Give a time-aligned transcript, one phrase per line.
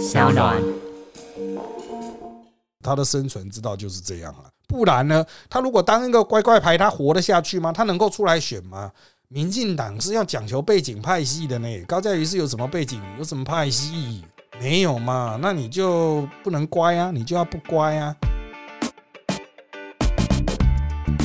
[0.00, 0.62] 小暖。
[2.82, 7.70] 他的生存之道就是这样啊，不然呢，他如果当一个乖乖牌，他活得下去吗？
[7.70, 8.90] 他能够出来选吗？
[9.28, 14.24] 民进党是要讲求背景派系的呢，高嘉瑜是有什么背景，有什么派系？
[14.58, 15.38] 没有嘛？
[15.42, 18.16] 那你就不能乖啊，你就要不乖啊。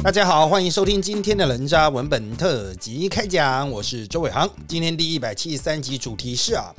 [0.03, 4.47] 大家好，欢迎收听今天的人渣文本特辑开讲，我是周伟航。
[4.67, 6.75] 今天第一百七十三集主题是啊，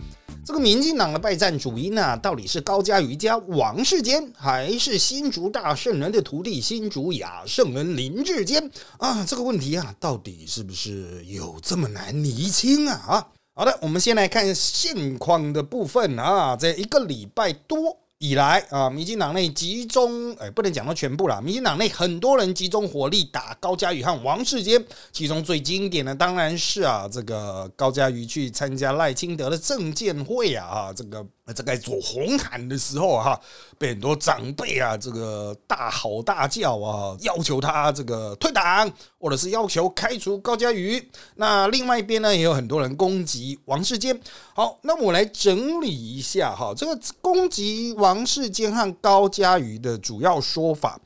[0.46, 9.24] 这个民进党的败战主因呢，到底是高家瑜家王世坚，还是新竹大圣人的徒弟新竹雅圣人林志坚啊？
[9.24, 12.94] 这个问题啊，到底是不是有这么难厘清啊？
[13.08, 13.26] 啊，
[13.57, 17.99] 好的，我们先来看现况的部分啊，在一个礼拜多。
[18.18, 21.40] 以来啊，民进党内集中，哎，不能讲到全部了。
[21.43, 31.26] 民进党内很多人集中火力打高嘉瑜和王世坚，其中最经典的当然是啊，这个高嘉瑜去参加赖清德的政见会啊，啊，这个。
[31.55, 33.41] 在该走红毯的时候哈，
[33.78, 41.03] 被很多长辈啊这个大吼大叫啊，要求他这个退党，或者是要求开除高佳瑜。
[41.36, 44.19] 那另外一边呢，也有很多人攻击王世坚。
[44.55, 51.00] 好，那我来整理一下哈，这个攻击王世坚和高佳瑜的主要说法。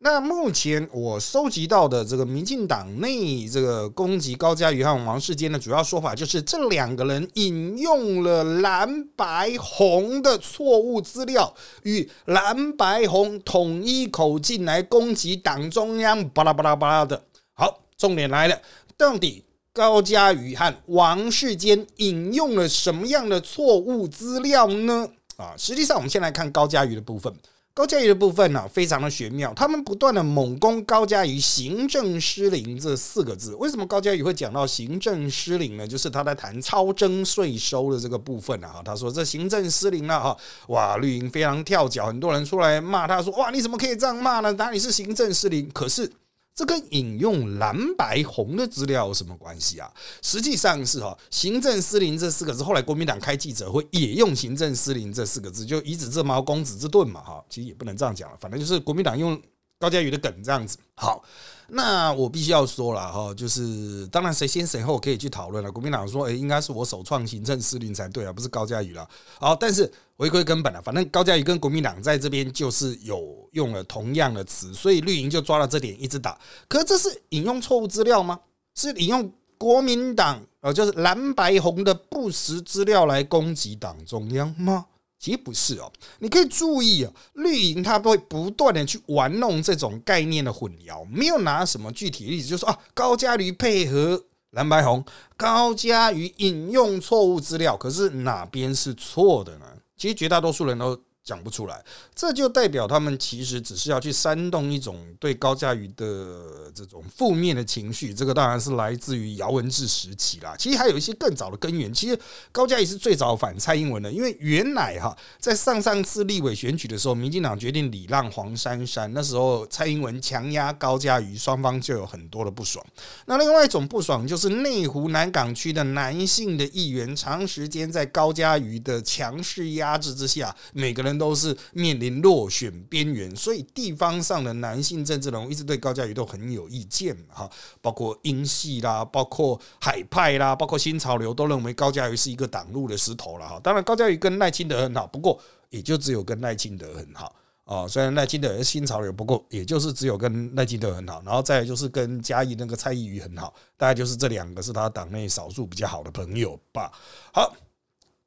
[0.00, 11.52] 那目前我收集到的这个民进党内这个攻击高嘉瑜和王世坚的主要说法，就是这两个人引用了蓝白红的错误资料，
[11.84, 17.22] 与蓝白红统一口径来攻击党中央，巴拉巴拉巴拉的。
[17.54, 18.60] 好，重点来了，
[18.98, 25.08] 到底高嘉瑜和王世坚引用了什么样的错误资料呢？
[25.36, 27.34] 啊，实际上我们先来看高嘉瑜的部分。
[27.76, 29.52] 高嘉瑜的部分呢，非常的玄妙。
[29.52, 33.54] 他们不断的猛攻高嘉瑜行政失灵这四个字。
[33.56, 35.86] 为什么高嘉瑜会讲到行政失灵呢？
[35.86, 38.80] 就是他在谈超征税收的这个部分啊。
[38.82, 40.36] 他说这行政失灵了哈，
[40.68, 44.50] 哇，绿营非常跳脚，很多人出来骂他说，哇，你怎么可以这样骂呢？
[44.52, 45.70] 哪里是行政失灵？
[45.74, 46.10] 可是。
[46.56, 49.92] 这跟引用蓝白红的资料有什么关系啊？
[50.22, 57.44] 实际上是哈，行政失灵这四个字，后来国民党开记者会也用行政失灵这四个字，就以子之矛攻子之盾嘛哈。
[57.50, 59.38] 其实也不能这样讲了，反正就是国民党用
[59.78, 60.78] 高嘉瑜的梗这样子。
[60.94, 61.22] 好，
[61.68, 65.70] 那我必须要说了哈，就是当然谁先谁后可以去讨论了。
[65.70, 69.08] 国民党说，哎，应该是我首创行政司令才对啊，不是高嘉瑜了。
[69.38, 69.92] 好，但是。
[70.18, 76.38] 回归根本了，反正高嘉瑜跟国民党在这边就是有用了同样的词，所以绿营就抓了这点一直打。
[76.68, 78.40] 可这是引用错误资料吗？
[78.74, 84.86] 是引用国民党呃，就是蓝白红的不实资料来攻击党中央吗？
[85.18, 85.92] 其实不是哦。
[86.18, 95.04] 你可以注意啊，绿营他会不断的去玩弄这种概念的混淆，没有拿什么具体例子，就说啊，高嘉瑜配合蓝白红，
[95.36, 99.66] 高嘉瑜引用错误资料，可是哪边是错的呢？
[99.96, 101.00] 其实绝大多数人都。
[101.26, 108.14] 讲不出来，这就代表他们其实只是要去煽动一种对高嘉瑜的这种负面的情绪。
[108.14, 110.54] 这个当然是来自于姚文智时期啦。
[110.56, 111.92] 其实还有一些更早的根源。
[111.92, 112.16] 其实
[112.52, 122.86] 高嘉瑜是最早反蔡英文的，因为原来哈在上上次立委选举的时候，民进党决定礼让黄珊珊，那时候蔡英文强压高嘉瑜，双方就有很多的不爽。
[123.24, 131.15] 那另外一种不爽就是内湖南港区的男性的议员，长时间在高嘉瑜的强势压制之下，每个人。
[131.18, 137.50] 都是面临落选边缘，所以地方上的男性政治人物一直对高嘉瑜都很有意见哈，
[137.80, 143.60] 包括英系啦，包括海派啦，包括新潮流都认为高嘉瑜是一个挡路的石头了哈。
[143.62, 145.40] 当然，高嘉瑜跟赖清德很好，不过
[145.70, 147.34] 也就只有跟赖清德很好
[147.64, 147.86] 啊。
[147.86, 156.90] 虽然赖清德是新潮流，不过也就是只有跟赖清德很好，然后再就是跟嘉义那个蔡依瑜很好，大概就是这两个是他党内少数比较好的朋友吧。
[157.32, 157.54] 好，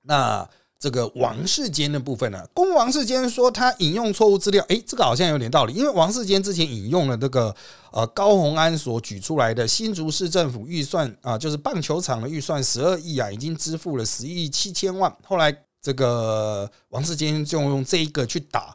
[0.02, 0.50] 那。
[0.80, 7.54] 这个王世坚的部分呢，公王世坚说他引用错误资料，诶，这个好像有点道理，因为王世坚之前引用了这个
[7.92, 18.74] 呃高鸿安所举出来的新竹市政府预算啊，就是棒球场的预算十二亿啊，已经支付了十亿七千万，后来这个王世坚就用这一个去打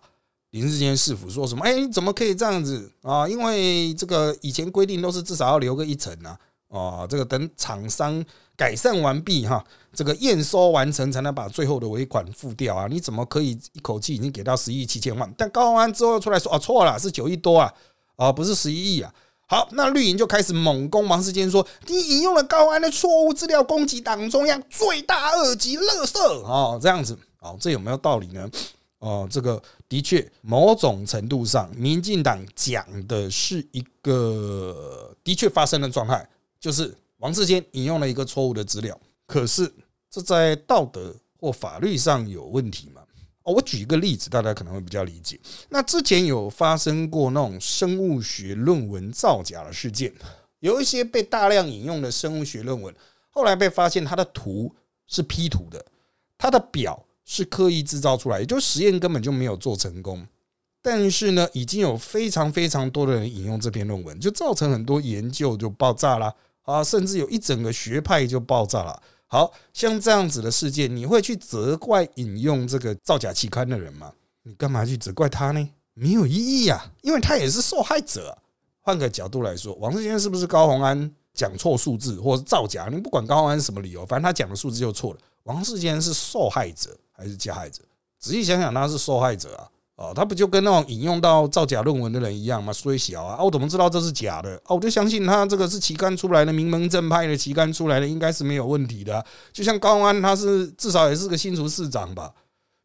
[0.50, 1.64] 林世坚市府，说什么？
[1.64, 3.26] 哎，怎么可以这样子啊？
[3.26, 6.38] 因为这个以前规定都是至少要留个一层啊。
[6.74, 8.22] 哦，这个等厂商
[8.56, 12.88] 改善完毕哈，这个验收完成才能把最后的尾款付掉啊！
[12.90, 15.32] 你怎么可以一口气已经给到十亿七千万？
[15.38, 17.72] 但高安之后出来说，哦，错了，是九亿多啊，
[18.16, 19.14] 哦，不是十一亿啊。
[19.46, 28.50] 好，那绿营就开始猛攻王世坚，说你引用了高安的错误资料攻击党中央，罪大恶极，乐色哦，这样子，哦，这有没有道理呢？
[28.98, 36.28] 哦，这个的确某种程度上，民进党讲的是一个的确发生的状态。
[36.64, 39.70] 就是王世坚引用了一个错误的资料，可是
[40.08, 43.02] 这在道德或法律上有问题吗？
[43.42, 45.38] 哦，我举一个例子，大家可能会比较理解。
[45.68, 50.10] 那之前有发生过那种生物学论文造假的事件，
[50.60, 52.94] 有一些被大量引用的生物学论文，
[53.28, 54.74] 后来被发现它的图
[55.06, 55.84] 是 P 图的，
[56.38, 60.26] 它的表是刻意制造出来，也就实验根本就没有做成功。
[60.80, 66.34] 但是呢，已经有非常非常多的人引用这篇论文，就造成很多研究就爆炸了
[66.64, 69.02] 啊，甚至有一整个学派就爆炸了。
[69.26, 74.12] 好像这样子的事件，你会去责怪引用这个造假期刊的人吗？
[74.42, 75.70] 你干嘛去责怪他呢？
[75.94, 78.36] 没有意义啊，因为他也是受害者。
[78.80, 82.88] 换个角度来说，王世坚是不是高鸿安讲错数字或者造假？
[82.92, 85.20] 你不管高鸿安什么理由，反正他讲的数字就错了。
[85.44, 87.82] 王世坚是受害者还是加害者？
[88.20, 89.68] 仔细想想，他是受害者啊。
[89.96, 92.72] 哦，他不就跟那种引用到造假论文的人一样吗？
[92.72, 94.56] 虽小啊，我怎么知道这是假的？
[94.66, 99.24] 哦，我就相信他这个是旗杆出来的，名门正派的旗杆出来的，应该是没有问题的。
[99.52, 102.32] 就像高安，他是至少也是个新竹市长吧？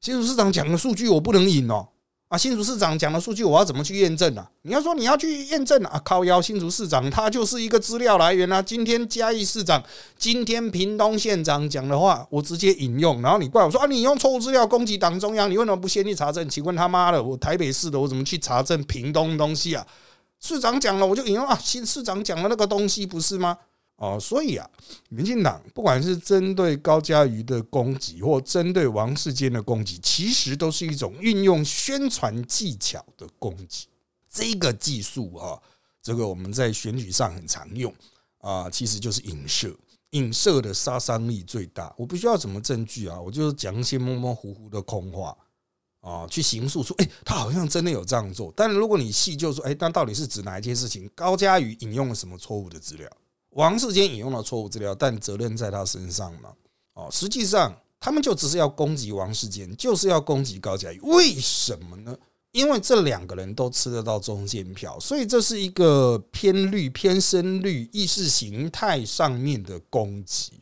[0.01, 1.87] 新竹市长讲的数据我不能引哦。
[2.29, 4.45] 啊，新竹市长讲的数据，我要怎么去验证呢？
[4.61, 8.61] 你要说你要去验证啊，靠腰新竹市长他就是一个资料来源啊。
[8.61, 9.83] 今天嘉义市长，
[10.15, 13.19] 今天屏东县长讲的话，我直接引用。
[13.23, 16.47] 然后你怪我说啊，你用错误资料攻击党中央，你为什么不先去查证？
[16.47, 19.83] 请问他妈的，我台北市的，我怎么去查证屏东东西啊？
[20.39, 23.57] 市长讲了，我就引用啊，新市长讲的那个东西不是吗？
[23.99, 24.65] 哦，所以啊，
[25.09, 33.87] 民进党不管是针对高嘉瑜的攻击，或针对王世坚的攻击，其实都是一种运用宣传技巧的攻击。
[34.29, 35.59] 这个技术啊，
[36.01, 37.93] 这个我们在选举上很常用
[38.37, 39.75] 啊，其实就是影射，
[40.11, 41.93] 影射的杀伤力最大。
[41.97, 45.35] 我不需要什么证据啊，我就是讲一些模模糊糊的空话
[45.99, 48.53] 啊，去形塑出，哎，他好像真的有这样做。
[48.55, 51.09] 但如果你细究说，哎，那到底是指哪一件事情？
[51.13, 53.09] 高嘉瑜引用了什么错误的资料？
[53.51, 56.53] 王世坚引用了错误资料，但责任在他身上嘛？
[56.93, 60.99] 哦，实际上他们就只是要攻击王世坚，就是要攻击高嘉瑜。
[61.01, 62.15] 为什么呢？
[62.51, 70.53] 因为这两个人都吃得到中间票，所以这是一个偏绿、偏深绿意识形态上面的攻击。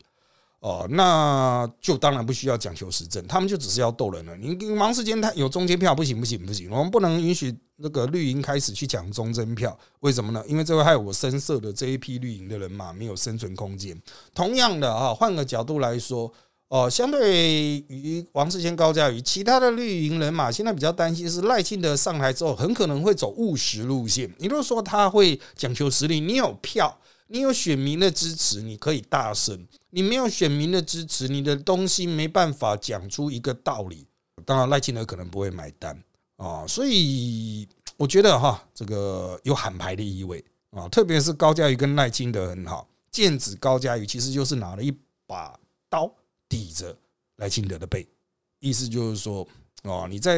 [0.68, 4.36] 哦，那就当然不需要讲求实证，他们就只是要逗人了。
[4.36, 10.44] 你王世坚他有中间票，不行不行不行，我们不能允许那个绿营开始去讲中间票，为什么呢？
[10.46, 13.98] 因为这会害我深色的这一批绿营的人马没有生存空间。
[14.34, 16.30] 同样的啊，换个角度来说，
[16.68, 24.30] 哦，相对于王世坚、高嘉瑜，其他的绿营人马现在比较担心是赖清德上台之后，很可能会走务实路线。
[24.38, 26.94] 也就是说，他会讲求实力，你有票。
[27.28, 29.56] 你有选民的支持，你可以大声；
[29.90, 34.06] 你没有选民的支持，你的东西没办法讲出一个道理。
[34.44, 36.02] 当然，赖清德可能不会买单
[36.36, 44.90] 啊，所以我觉得哈，这个有喊牌的意味啊，特别是高嘉瑜跟赖清德很好，剑指高嘉瑜其实就是拿了一
[45.26, 45.58] 把
[45.90, 46.10] 刀
[46.48, 46.96] 抵着
[47.36, 48.06] 赖清德的背，
[48.60, 49.46] 意思就是说。
[49.84, 50.34] 哦，你在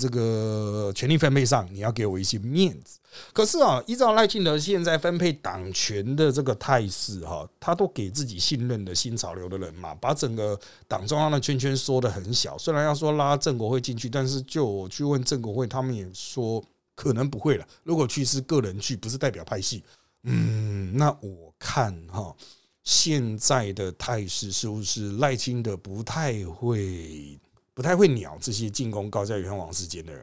[0.00, 2.98] 这个权力分配上，你要给我一些面子。
[3.32, 12.56] 可是啊，依照赖清德现在分配党权的这个态势，哈，他都给自己信任的新潮流的人嘛，把整个党中央的圈圈缩得很小。
[12.56, 17.66] 虽然要说拉郑国会进去，但是就我去问郑国会，他们也说可能不会了。
[17.84, 19.84] 如果去是个人去，不是代表派系。
[20.22, 22.34] 嗯，那我看哈，
[22.82, 27.38] 现在的态势是不是赖清德不太会？
[27.80, 30.22] 不太会鸟这些进攻高嘉瑜和王世坚的人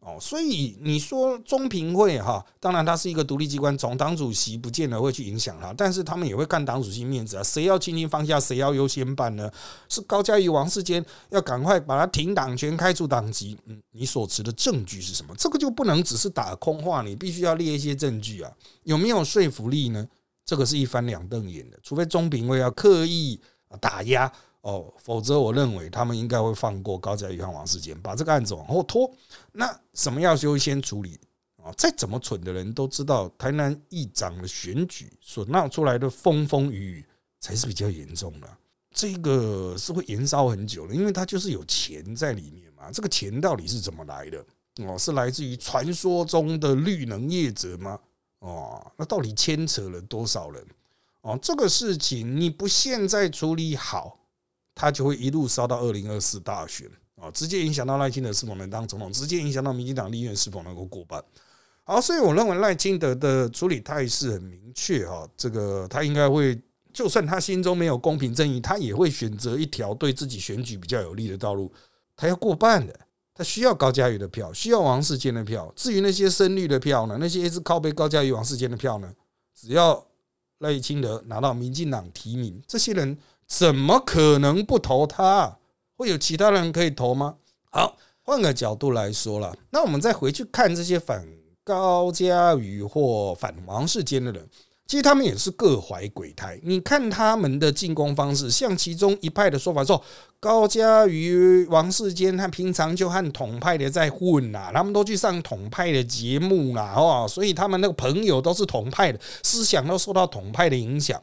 [0.00, 9.50] 哦，所以你说中评会哈，当然它是一个独立机关，总党主席不见得会去影响他，但是他们也会看党主席面子啊，谁要轻轻放下，谁要优先办呢？
[9.88, 13.58] 是高嘉瑜、王世坚要赶快把他停党权、开除党籍。
[13.66, 15.34] 嗯，你所持的证据是什么？
[15.36, 18.52] 这个就不能只是打空话，你必须要列一些证据啊，
[18.84, 20.06] 有没有说服力呢？
[20.44, 23.40] 这个是一翻两瞪眼的，除非中评会要刻意
[23.80, 24.32] 打压。
[24.62, 29.10] 哦，否则我认为他们应该会放过高嘉瑜和王世坚，把这个案子往后拖。
[29.52, 31.18] 那什么要优先处理
[31.56, 31.72] 啊？
[31.76, 37.06] 再怎么蠢的人都知道，台南议长的选举所闹出来的风风雨雨
[37.38, 38.48] 才是比较严重的。
[38.92, 42.90] 这个是会延烧很久的，因为它就是有钱在里面嘛。
[42.92, 44.44] 这个钱到底是怎么来的？
[44.84, 47.98] 哦，是来自于传说中的绿能业者吗？
[48.40, 50.66] 哦，那到底牵扯了多少人？
[51.20, 54.18] 哦，这个事情你不现在处理好。
[54.80, 61.20] 他就会一路烧到二零二四大选啊，直接影响到赖清德是否能当总统，直接影响到民进党立院是否能够过半。
[61.82, 66.56] 好，所以我认为赖清德的处理态势很明确哈，这个他应该会，
[66.92, 71.72] 就算他心中没有公平正义，他也会选择一条对自己选举比较有利的道路。
[72.14, 72.96] 他要过半的，
[73.34, 75.72] 他需要高嘉瑜的票，需要王世坚的票。
[75.74, 79.12] 至于那些深绿的票呢，那些一直靠背高嘉瑜、王世坚的票呢，
[79.60, 80.06] 只要
[80.58, 83.18] 赖清德拿到民进党提名，这些人。
[83.48, 85.56] 怎么可能不投他？
[85.96, 87.34] 会有其他人可以投吗？
[87.70, 91.26] 好，换个角度来说了，那我们再回去看这些反
[91.64, 94.48] 高嘉瑜或反王世坚的人。
[94.86, 96.58] 其实他们也是各怀鬼胎。
[96.62, 100.02] 你看他们的进攻方式，像其中一派的说法说，
[100.40, 111.22] 高嘉瑜、王世坚他平常就和统派的在混呐，他们都去上统派的节目啦，哦，所以他们那个朋友都是统派的，思想都受到统派的影响。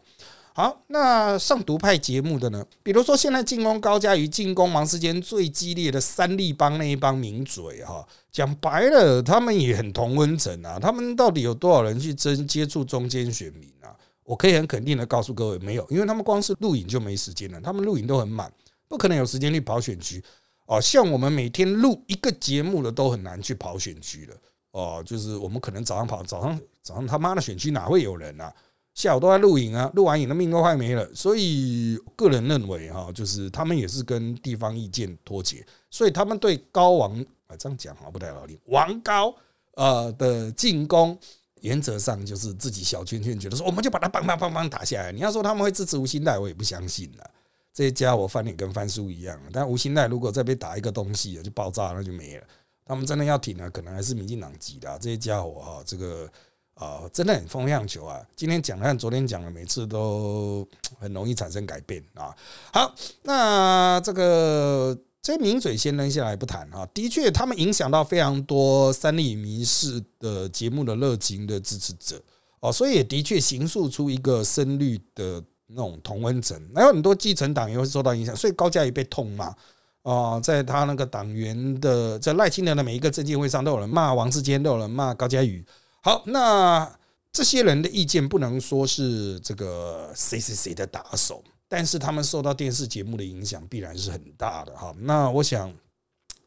[0.57, 2.65] 好，那上独派节目的呢？
[2.81, 10.79] 比如说现在进攻高嘉瑜、进攻王世坚最激烈的三立帮那一帮名嘴哈，讲白了，他们也很同温层啊。
[10.79, 13.91] 他们到底有多少人去真接触中间选民啊？
[14.23, 18.49] 我可以很肯定的告诉各位，没有，因为他们光是录影就没时间了，他们录影都很满，
[18.87, 20.23] 不可能有时间去跑选区
[20.67, 20.79] 哦。
[20.79, 24.35] 像我们每天录一个节目的都很难去跑选区了
[24.71, 28.53] 哦，就是我们可能早上跑，早上早上他妈的选区哪会有人啊？
[28.95, 37.13] 下午都在录影啊，录完影的命都快没了，所以个人认为哈，就是他们也是跟地方意见脱节，所以他们对高王
[37.47, 39.35] 啊这样讲啊不太好听，王高
[39.73, 41.19] 呃的进攻
[41.59, 45.11] 原则上就是自己小圈圈觉得说我们就把他棒棒棒棒打下来。
[45.11, 47.29] 你要说他们会支持吴兴代，我也不相信了。
[47.73, 52.43] 这些家伙翻脸跟翻书一样，但吴兴代如果再被打一个东西就爆炸那就没了。
[52.85, 56.31] 他们真的要挺啊，可能还是民进党籍的这些家伙哈，这个。
[56.75, 58.21] 啊，真的很风向球啊！
[58.35, 60.67] 今天讲的和昨天讲的，每次都
[60.99, 62.35] 很容易产生改变啊。
[62.73, 66.85] 好，那这个这名嘴先扔下来不谈啊。
[66.93, 72.21] 的确，他们影响到非常多三立迷视的节目的热情的支持者
[72.59, 76.61] 哦，所以也的确形塑出一个深绿的那种同温层。
[76.75, 79.55] 还有很多继承党也会受到影响，所以高嘉也被痛骂
[80.03, 85.65] 啊，在他那个党员的在赖清德的每一个政见会上，都有人骂王世坚，都有人骂高嘉瑜。
[86.05, 86.99] 好，那
[87.31, 94.95] 这些人的意见不能说是这个谁谁谁的打手，但是他们受到电视节目的影响必然是很大的哈。
[94.99, 95.73] 那我想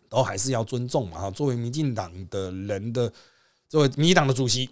[0.09, 1.31] 都还是要尊重嘛哈。
[1.33, 3.13] 作为民进党的人的，
[3.69, 4.71] 作为民进党的主席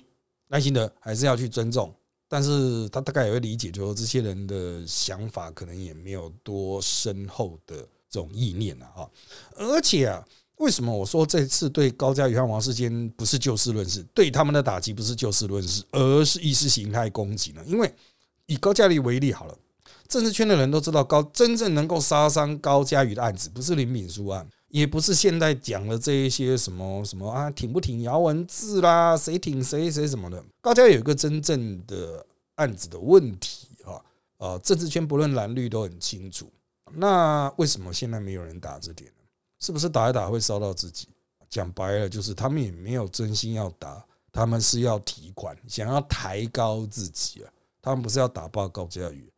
[0.51, 1.93] 赖清德，还是要去尊重。
[2.29, 7.77] 但是他大概也会理解，就说这些人的想法可能也没有多深厚的
[8.09, 9.11] 这种意念了哈。
[9.57, 10.25] 而且啊。
[10.57, 17.63] 为什么我说这次对高嘉瑜和王世坚不是就事论事，对他们的打击不是就事论事，而是意识形态攻击呢？
[17.67, 17.93] 因为
[18.47, 19.55] 以高嘉瑜为例好了，
[20.09, 30.43] 政治圈的人都知道，高真正能够杀伤高嘉瑜的案子，不是林炳书案，也不是现在讲的这一些什么什么啊，挺不挺姚文智啦，谁挺谁谁什么的。
[30.63, 34.01] 高嘉有一个真正的案子的问题啊，
[34.39, 36.51] 啊，政治圈不论蓝绿都很清楚。
[36.95, 39.11] 那为什么现在没有人打这点？
[39.61, 41.09] 是不是打一打会烧到自己？
[41.49, 47.51] 讲白了，就是他们也没有真心要打，他们是要提款，想要抬高自己啊。
[47.81, 49.31] 他们不是要打爆高嘉宇，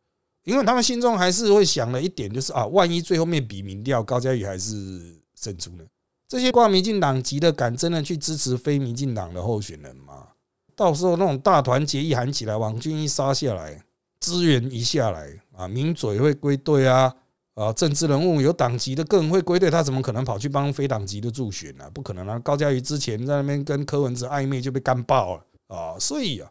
[0.43, 5.83] 因为他们心中还是会想了一点，就是啊，万一最后面比民调高嘉宇还是胜出呢？
[6.27, 10.29] 这些挂民进党籍的敢真的去支持非民进党的候选人吗？
[10.75, 13.83] 到时候那种大团结一喊起来，王军一杀下来，
[14.19, 17.15] 资源一下来啊，民嘴会归队啊。
[17.59, 21.83] 啊，政治人物有党籍的更会归队，他怎么可能跑去帮非党籍的助选呢？
[21.93, 22.39] 不可能啊！
[22.39, 25.99] 高嘉瑜之前在那边跟柯文哲暧昧就被干爆了啊！
[25.99, 26.49] 所以啊，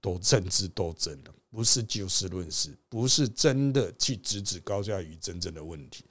[0.00, 6.04] 都政治斗争的，不是就事论事，不是真的去直指高嘉瑜真正的问题。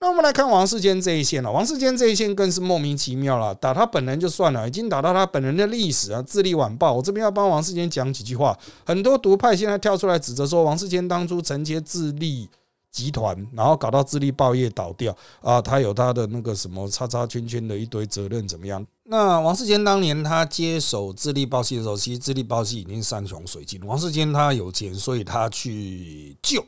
[0.00, 3.54] 那我们来看王世坚这一线了，王世坚这一线更是莫名其妙了。
[3.54, 8.58] 打他本人就算了，已经打到他本人的历史啊，《智利晚报》，我这边要帮王世坚讲几句话。
[8.86, 12.48] 很多独派现在跳出来指责说，王世坚当初承接智利。
[12.92, 18.86] 集团，然后搞到智利报业倒掉啊，他有他的那个什么叉叉圈圈的一堆责任怎么样？
[19.04, 23.84] 那王世坚当年他接手智利报系的时候，其实智利报系已经山穷水尽。
[23.86, 26.64] 王世坚他有钱，所以他去救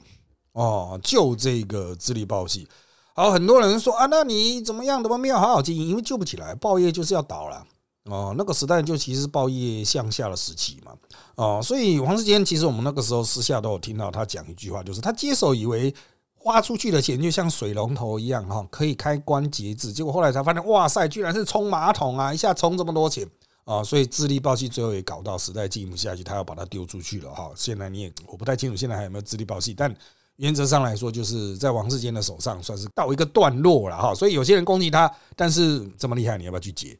[0.52, 2.66] 哦，救这个智利报系。
[3.14, 5.02] 好，很多人说啊，那你怎么样？
[5.02, 5.90] 怎么没有好好经营？
[5.90, 7.66] 因为救不起来，报业就是要倒了
[8.06, 8.34] 哦。
[8.36, 10.92] 那个时代就其实是报业向下的时期嘛。
[11.36, 15.94] 哦，所以王世坚其实我们那个时候私下都有听到他讲一句话，就是他接手以为。
[16.44, 19.90] 花出去的钱就像水龙头一样哈，可以开关节制。
[19.90, 22.34] 结果后来才发现，哇塞，居然是冲马桶啊！
[22.34, 23.26] 一下冲这么多钱
[23.64, 23.82] 啊！
[23.82, 27.50] 所以智力报系最后也搞到时代进不下去，他要把它丢出去了哈。
[27.56, 29.72] 现在你也我不太清楚，现在还有没有智力报系？
[29.72, 29.92] 但
[30.36, 34.14] 原则上来说，就是在王世坚的手上算是到一个段落了哈。
[34.14, 36.94] 所以有些人攻击他，但是这么厉害，你要不要去接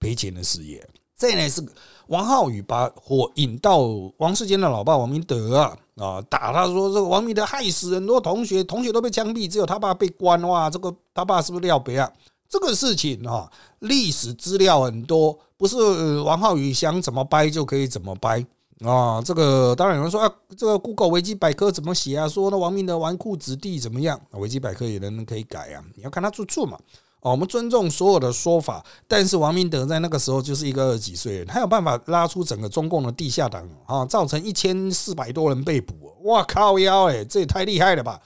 [0.00, 0.82] 赔钱的事业？
[1.16, 1.64] 这呢是
[2.08, 3.78] 王浩宇把火引到
[4.18, 5.76] 王世坚的老爸王明德啊。
[5.96, 6.20] 啊！
[6.28, 10.38] 打他说这个王明德害死很多同学，同学都被枪毙，只有他爸被关。
[10.42, 10.68] 哇！
[10.68, 12.12] 这个他爸是不是廖别啊？
[12.50, 18.44] 这个事情啊，历史资料很多，不是王浩宇想怎么掰就可以怎么掰
[18.84, 19.22] 啊！
[19.22, 22.28] 这个当然有人说啊，这个 Google 维基百科怎么写啊？
[22.28, 24.20] 说那王明德纨绔子弟怎么样？
[24.32, 26.78] 维基百科也能可以改啊，你要看他出处嘛。
[27.26, 36.14] 哦，我们尊重所有的说法，但是王明德在那个时候就是一个二十几岁人，他有办法拉出整个中共的地下党啊，造成一千四百多人被捕。
[36.22, 38.20] 哇靠腰哎，这也太厉害了吧！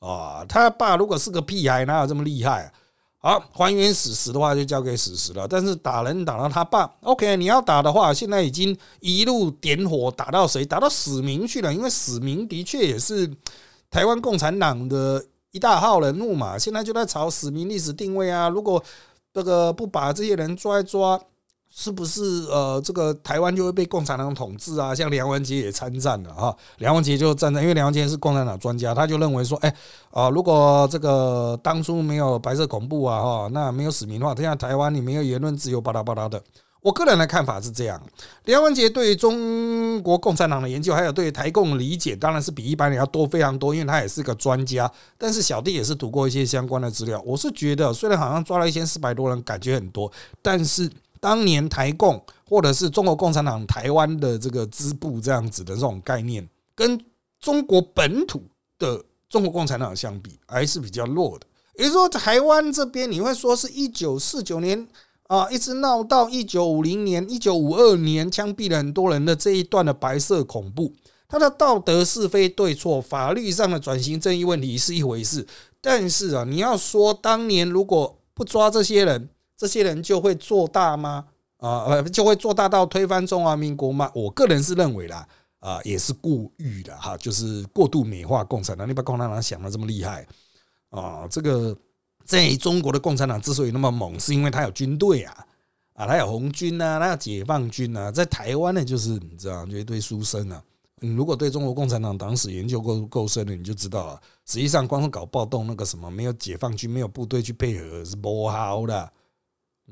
[0.00, 2.72] 啊，他爸如果是个屁孩，哪有这么厉害？
[3.18, 5.46] 好，还原史实的话就交给史实了。
[5.46, 10.64] 但是打人打到他爸，OK，你要打的话，现在已经一路点火打到谁？
[10.64, 11.72] 打到史明去了。
[11.72, 13.30] 因为史明的确也是
[13.88, 16.58] 台湾共产党的一大号人物嘛。
[16.58, 18.48] 现在就在炒史明历史定位啊。
[18.48, 18.82] 如果
[19.32, 21.20] 这个不把这些人抓一抓。
[21.74, 24.94] 是不是呃，这个台湾就会被共产党统治啊？
[24.94, 29.74] 像梁文杰也参战了哈，梁文杰就站在，因为梁文杰是共产党专家，他就认为说，哎
[30.10, 36.38] 啊，如果这个当初没有白色恐怖啊哈，那没有史明的话，现在台湾你没有言论自由，巴拉巴拉的。
[36.82, 38.02] 我个人的看法是这样，
[38.44, 44.90] 梁文杰对中国共产党的研究，还有对台共的理解，当然是比一般人要多非常多，因为他也是个专家。
[45.16, 50.12] 但是小弟也是读过一些相关的资料，我是觉得，虽然好像抓了一千四百多人，感觉很多，
[50.42, 50.90] 但是。
[51.22, 52.20] 当年台共
[52.50, 57.00] 或者是中国共产党台湾的这个支部这样子的这种概念，跟
[57.38, 58.42] 中国本土
[58.76, 61.46] 的中国共产党相比，还是比较弱的。
[61.76, 64.84] 也就是说，台湾这边你会说是一九四九年
[65.32, 70.92] 啊，一直闹到一九五零年、一九五二年，枪毙了很多人的这一段的白色恐怖，
[71.26, 75.46] 它的道德是非对错、法律上的转型正义问题是一回事，
[75.80, 81.24] 但是啊，你要说当年如果不抓这些人，这些人就会做大吗？
[81.56, 84.12] 啊，就会做大到推翻中华民国吗？
[84.14, 85.26] 我个人是认为啦，
[85.60, 88.86] 啊，也是过誉的哈，就是过度美化共产党。
[88.86, 90.26] 你把共产党想的这么厉害
[90.90, 91.26] 啊？
[91.30, 91.74] 这个
[92.24, 95.46] 在中国的共产党之所以那么猛，是因为他有军队啊，
[95.94, 98.10] 啊，他有红军呐，他有解放军呐。
[98.10, 100.62] 在台湾呢，就是你知道，就一堆书生啊。
[101.00, 104.20] 你如果对中国共产党党史研究够够深的，你就知道了。
[104.46, 108.98] 实际上，光是搞暴动，那个什么，没有解放军，没有部队去配合，是不好的。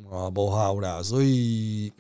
[0.09, 1.93] 啊，不好啦，所以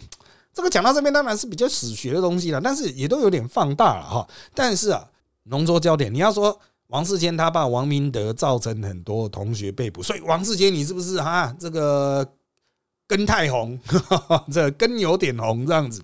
[0.54, 4.28] 这个讲到这边当然是比较史学的东西了，但是也都有点放大了哈。
[4.54, 5.10] 但是啊，
[5.44, 6.58] 浓缩焦点，你要说
[6.90, 12.26] 王世坚他爸王明德造成很多同学被捕，所以王世坚你是不是哈这个
[13.06, 13.78] 根太红，
[14.52, 16.02] 这根有点红这样子？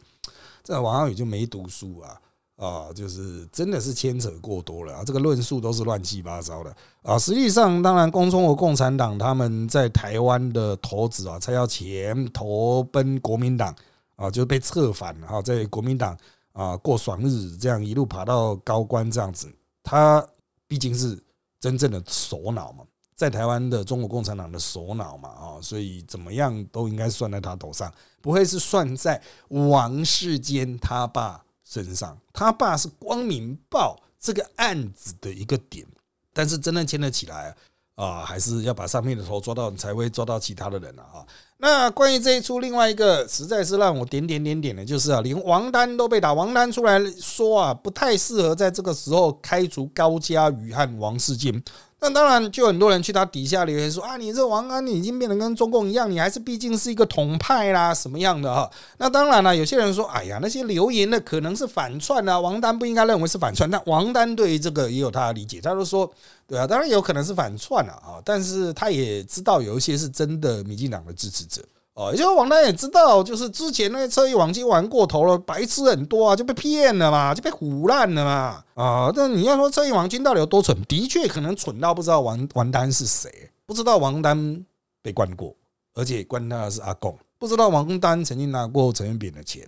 [0.65, 2.19] 这王浩宇就没读书啊。
[2.57, 5.03] 啊，就是真的是牵扯过多了啊！
[5.05, 7.19] 这个论述都是乱七八糟的啊！
[7.19, 13.77] 实际上，当然，中国共产党他们在台湾的头子啊，蔡耀前投奔国民党
[14.15, 16.17] 啊，就被策反了哈，在国民党
[16.55, 20.27] 啊过爽日，这样一路爬到高官这样子，他
[20.69, 21.23] 毕竟是
[21.61, 31.43] 真正的首脑嘛，在台湾的中国共产党的首脑嘛啊，所以怎么样都应该算在他头上，不会是算在王世坚他爸。
[31.69, 35.85] 身上，他爸是光明报这个案子的一个点，
[36.33, 37.57] 但是真的牵得起来，
[37.97, 41.27] 啊还是要把上面的头抓到，你才会抓到其他的人啊。
[41.59, 51.63] 那关于这一出，另外一个实在是让我点点点点的，就是啊，连王丹都被打，王丹出来说啊，不太适合在这个时候开除高嘉瑜和王世坚。
[51.99, 58.71] 那当然，就很多人去他底下留言说啊，你这王安，你已经变得跟中共一样，你还是毕竟是一个统派啦，什么样的哈？
[58.99, 63.69] 那当然了，有些人说，哎呀，那些留言的可能是反串啊，王丹不应该认为是反串。
[63.71, 66.09] 但王丹对于这个也有他的理解，他就说，
[66.47, 71.63] 对啊，当然有可能是反串了啊，但是他也知道有一些是真的民进党的支持者。
[71.95, 78.63] 哦，也就是王丹也知道，就是之前那些车翼网经玩过头了，白痴很多啊，就被骗了嘛，就被唬烂了嘛。
[78.75, 84.63] 啊，但你要说车翼网金到底有多蠢，的确可能蠢到不知道王王丹是谁，不知道王丹
[85.01, 85.57] 被关过，
[85.95, 89.67] 而且关他的是阿贡，不知道王丹曾经拿过陈元扁的钱，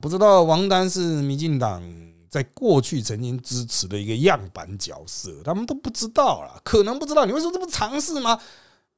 [0.00, 1.82] 不知道王丹是民进党
[2.30, 7.26] 在过去曾经支持的一个样板角色，他们都不知道了，可能不知道。
[7.26, 8.38] 你会说这不尝试吗？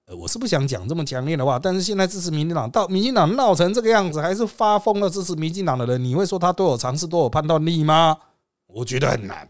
[0.04, 8.18] 呃，我是不想讲这么强烈的话，但是现在支持民进党到民进党闹成这个样子，还是发疯了支持民进党的人，你会说他都有尝试、都有判断力吗？
[8.66, 9.48] 我觉得很难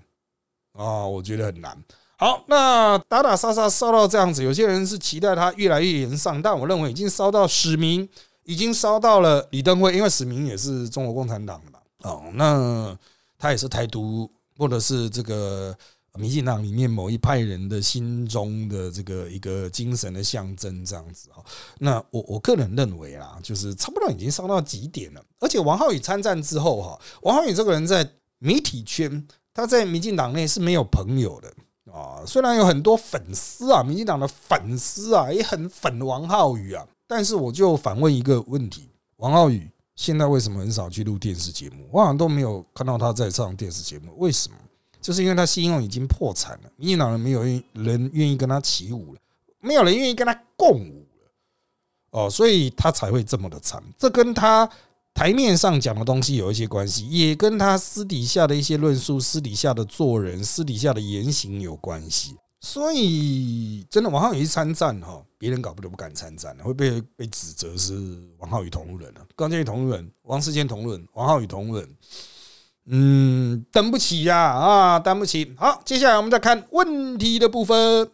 [0.75, 1.77] 啊，我觉得很难。
[2.19, 8.09] 好，那打打杀杀烧到这样子，有些人是期待他越来越严上，但我认为已经烧到史明，
[8.45, 11.79] 已经烧到了李登辉，因为史明也是中国共产党的嘛。
[12.03, 12.97] 哦，那
[13.43, 15.77] 他也是台独，或者是这个。
[16.19, 21.43] 民进党里面某一派人的心中的这个一个精神的象征，这样子哈。
[21.79, 25.25] 那我我个人认为啊，就是差不多已经烧到极点了。
[25.41, 28.07] 而且王浩宇参战之后哈，王浩宇这个人在
[28.39, 31.51] 媒体圈，他在民进党内是没有朋友的
[31.91, 32.21] 啊。
[32.27, 41.87] 虽然有很多粉丝啊，民进党的粉丝啊也很粉王浩宇啊，但是我就反问一个问题：王浩宇现在为什么很少去录电视节目？
[41.93, 44.57] 我好像都没有看到他在上电视节目，为什么？
[45.01, 49.21] 就是因为他信用已经破产了，民进党人没有人愿意跟他起舞了，
[49.61, 51.31] 没有人愿意跟他共舞了
[52.11, 53.83] 哦，所以他才会这么的惨。
[53.99, 54.69] 这跟他
[55.13, 62.37] 台面上讲的东西有一些关系，也跟他私底下的一些论述、私底下的做人、私底下的言行有关系。
[62.65, 67.93] 所以，真的王浩宇参战哈，别人搞不得不敢参战会被被指责是
[68.39, 69.21] 王浩宇同路人了。
[69.35, 71.89] 高建宇同路人，王世坚同路人，王浩宇同路人。
[72.87, 75.53] 嗯，等不起呀啊，等不起。
[75.57, 78.09] 好，接下来我们再看问题的部分。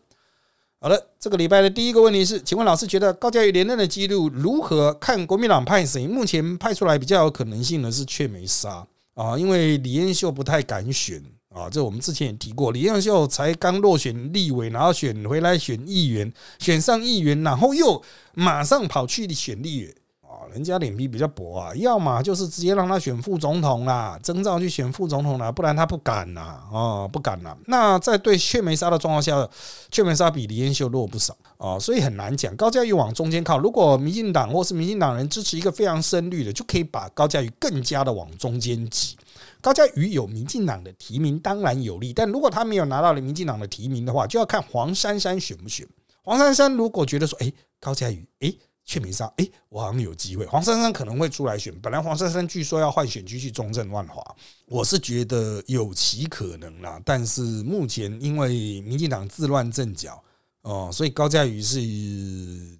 [0.81, 4.95] 好了，这个礼拜的第一个问题是，请问老师觉得高嘉瑜连任的记录如何？
[4.95, 6.07] 看国民党派谁？
[6.07, 11.23] 目前派出来比较有可能性的是却没杀啊，因为李彦秀不太敢选
[11.59, 11.69] 啊。
[11.71, 18.03] 这我们之前也提过，李彦秀才刚落选立委，然后选回来选议员，选上议员，然后又
[18.35, 20.47] 马上跑去选立委啊。
[20.53, 27.55] 人家脸皮比较薄啊，要么就是直接让他选副总统啦，征召去选副总统啦，不然他不敢呐，哦，不敢呐。
[27.67, 29.47] 那在对雀梅沙的状况下，
[29.91, 32.55] 雀梅沙比李彦秀弱不少啊，所以很难讲。
[32.57, 39.17] 高嘉瑜往中间靠，如果民进党或是民进党人支持一个非常深绿的，就可以把高嘉瑜更加的往中间挤。
[39.61, 45.87] 高嘉瑜有民进党的提名，当然有利，但如果他没有拿到了民进党的提名的话，就要看黄珊珊选不选。
[46.23, 48.55] 黄珊珊如果觉得说，哎，高嘉瑜，哎。
[48.91, 50.47] 却没上，哎，我好像有机会。
[50.47, 54.25] 黄珊珊可能会出来选，本来黄珊珊据说要换选区去中正万华，
[54.65, 56.99] 我是觉得有其可能啦。
[57.05, 60.19] 但是目前因为民进党自乱阵脚
[60.63, 61.79] 哦，所以高嘉瑜是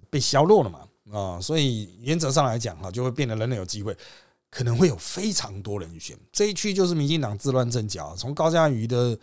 [0.09, 0.79] 被削弱了嘛
[1.11, 3.95] 啊，所以原则上来讲哈，就会变得人人有机会，
[4.49, 6.17] 可能会有非常多人选。
[6.31, 9.17] 这一区就是民进党自乱阵脚，从高嘉瑜的。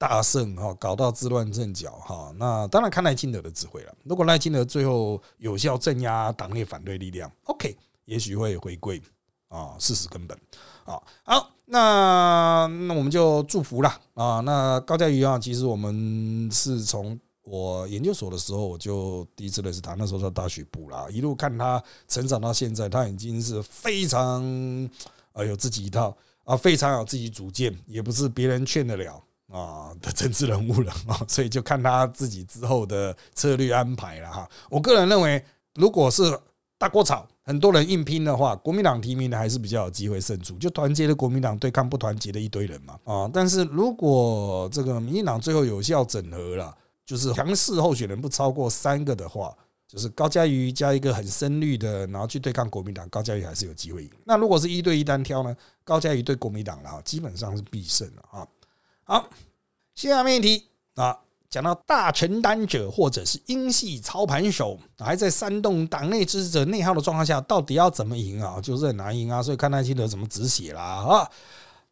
[0.00, 3.94] 大胜哈，搞到自乱阵脚哈，那当然看赖清德的智慧了。
[4.02, 8.98] 如果赖清德最后有效镇压党内反对力量，OK，也许会回归
[9.48, 10.34] 啊，事实根本
[10.86, 10.98] 啊。
[11.22, 14.40] 好，那那我们就祝福了啊。
[14.40, 24.40] 那高嘉瑜啊，其实我们是从我研究所的时候，我就第一次认识他，那时候在大学部啦，一路看他成长到现在，他已经是非常
[25.32, 29.20] 啊有自己一套啊，非常有自己主见，也不是别人劝得了。
[29.52, 34.48] 啊的政治人物了啊，所以就看他自己之后的策略安排了哈。
[34.68, 36.22] 我个人认为，如果是
[36.78, 43.28] 大锅炒，很多人硬拼的话，国民党提名的还是比较有机会胜出，就团结的国民党对抗不团结的一堆人嘛啊。
[43.34, 46.72] 但是如果这个民进党最后有效整合了，
[47.10, 49.52] 就是强势候选人不超过三个的话，
[49.88, 54.10] 就是高嘉瑜加一个很深绿的，然后去对抗国民党，高嘉瑜还是有机会赢。
[54.24, 55.56] 那如果是一对一单挑呢？
[55.82, 58.46] 高嘉瑜对国民党了，基本上是必胜了啊。
[59.02, 59.28] 好，
[59.96, 61.18] 下面一题啊，
[61.48, 68.60] 讲到大承担者或者是英系操盘手，还在煽动党内支持者内耗的状况下，到底要怎么赢啊？
[68.60, 71.28] 就是很难赢啊，所以看赖清德怎么止血啦啊。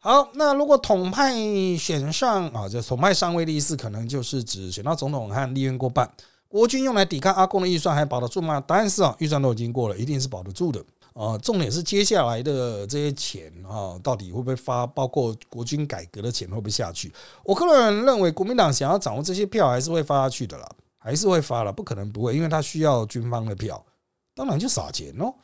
[0.01, 1.33] 好，那如果统派
[1.77, 6.09] 选上啊，就统派上位的意思，可能就是指选到总统和立院过半，
[6.47, 8.61] 国军用来抵抗阿公的预算还保得住吗？
[8.61, 10.81] 答案是啊，预算都已经过了，一定是保得住的。
[11.13, 14.87] 啊，重点是接下来的这些钱啊，到底会不会发？
[14.87, 17.11] 包括国军改革的钱会不会下去？
[17.43, 23.85] 我个人认为，国民党想要掌握这些票，还是会发下去的啦，还是会发了，不可能不会，因为他需要军方的票，
[24.33, 25.35] 当然就撒钱喽。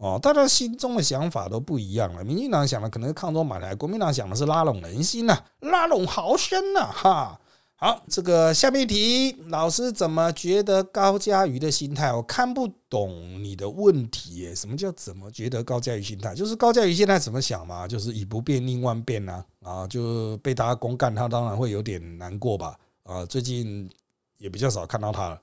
[0.00, 2.24] 哦，大家心中的想法都不一样了。
[2.24, 7.38] 民进党想的可能是抗中买来，国民党想的是拉拢人心呐，拉拢豪绅呐，哈。
[7.76, 12.12] 好，这个下面一题，老师怎么觉得高嘉瑜的心态？
[12.12, 14.54] 我看不懂你的问题耶。
[14.54, 16.34] 什么叫怎么觉得高嘉瑜心态？
[16.34, 17.86] 就是高嘉瑜现在怎么想嘛？
[17.86, 22.78] 就是以不变应万变呐，啊，就被大家公干，他当然会有点难过吧？
[23.04, 23.88] 啊，最近
[24.36, 25.40] 也比较少看到他了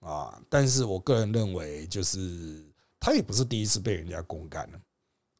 [0.00, 0.38] 啊。
[0.50, 2.62] 但是我个人认为，就是
[3.00, 4.78] 他也不是第一次被人家公干了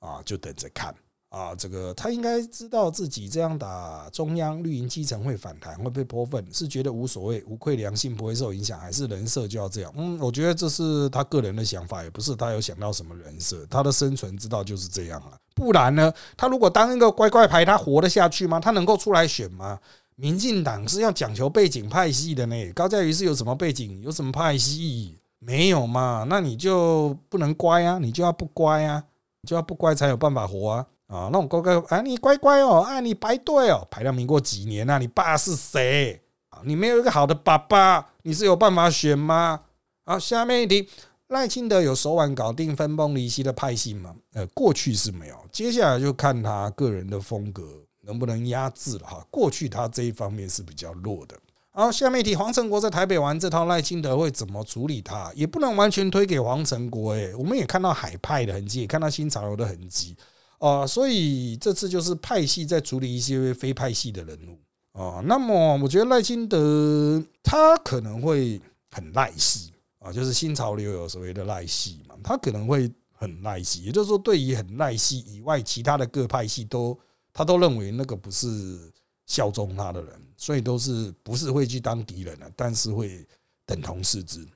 [0.01, 0.95] 啊，就等着看。
[1.31, 9.93] 啊，这个他应该知道自己这样打中央绿营基层会反弹，会被泼粪，是觉得无所谓，无愧良心，不会受影响，还是人设就要这样？
[9.95, 15.37] 嗯，我觉得这是他个人的想法，也不是他有想到什么人设，他的生存之道就是这样了。
[15.55, 18.59] 不然呢，他如果当一个乖乖牌，他活得下去吗？
[18.59, 19.79] 他能够出来选吗？
[20.17, 22.73] 民进党是要讲求背景派系的呢。
[22.73, 25.19] 高嘉瑜是有什么背景，有什么派系？
[25.39, 26.27] 没有嘛？
[26.29, 29.05] 那你就不能乖啊，你就要不乖啊，
[29.43, 30.87] 你就要不乖才有办法活啊。
[31.07, 34.99] 啊，那种乖乖啊，你乖乖哦，啊，你排队哦，排到民国几年啊？
[34.99, 36.21] 你爸是谁
[36.51, 36.61] 啊？
[36.65, 39.61] 你没有一个好的爸爸，你是有办法选吗？
[40.05, 40.87] 好，下面一题，
[41.29, 44.15] 赖清德有手腕搞定分崩离析的派系吗？
[44.35, 47.63] 呃，过去是没有，接下来就看他个人的风格
[48.03, 49.27] 能不能压制了哈。
[49.31, 51.35] 过去他这一方面是比较弱的。
[51.71, 55.33] 好，下面一题，黄成国在台北玩这套，赖清德会怎么处理他？
[55.35, 60.17] 也不能完全推给黄成国诶，我们也看到海派的痕迹，也看到新潮流的痕迹。
[60.59, 64.59] 啊，所以这次就是派系在处理一些非派系的人物
[65.01, 65.23] 啊。
[65.25, 76.99] 那么，我觉得赖清德他可能会很赖系，啊，就是新潮流有所谓的赖系嘛，他可能会很赖系，也就是说，对于很赖系以外，其他的各派系都
[77.33, 78.91] 他都认为那个不是
[79.27, 83.27] 效忠他的人，所以都是不是会去当敌人的，但是会
[83.67, 84.47] 等同视之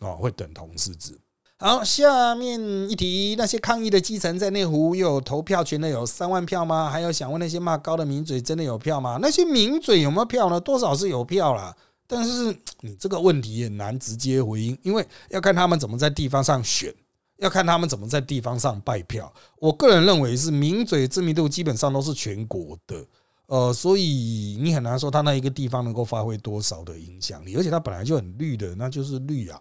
[0.00, 1.16] 啊，会等同视之。
[1.60, 6.90] 好，下面一题，那些抗议的基层在内湖又有投票权的有三万票吗？
[6.90, 9.18] 还有想问那些骂高的名嘴真的有票吗？
[9.22, 10.60] 那些名嘴有没有票呢？
[10.60, 16.94] 多少是有票啦，但是你这个问题很难直接回应，因为要看他们怎么在地方上选，
[17.38, 19.32] 要看他们怎么在地方上拜票。
[19.58, 23.04] 我个人认为是名嘴知名度基本上都是全国的。
[23.48, 29.58] 呃，所以你很难说它那一个地方能够发挥多少的影响力，而且它本来就很绿的，那就是绿啊，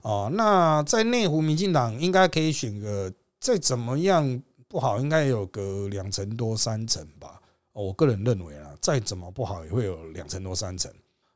[0.00, 7.38] 啊，那在内湖，民进党应该可以选个再怎么样不好，应该有个两成多三成吧。
[7.74, 10.90] 我个人认为啊，再怎么不好也会有两成多三成，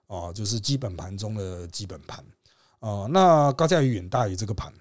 [0.06, 2.24] 啊，就是基本盘中的基本盘
[2.78, 3.06] 啊。
[3.10, 4.72] 那高嘉瑜远大于这个盘